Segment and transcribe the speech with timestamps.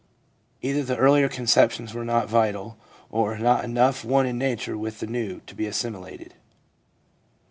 [0.63, 2.75] Either the earlier conceptions were not vital
[3.11, 6.33] or are not enough one in nature with the new to be assimilated.